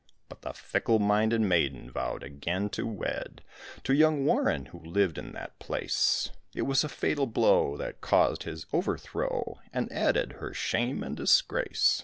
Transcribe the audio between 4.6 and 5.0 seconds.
who